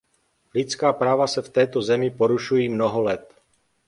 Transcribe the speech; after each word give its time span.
Lidská 0.55 0.93
práva 0.93 1.27
se 1.27 1.41
v 1.41 1.49
této 1.49 1.81
zemi 1.81 2.11
porušují 2.11 2.69
mnoho 2.69 3.01
let. 3.01 3.33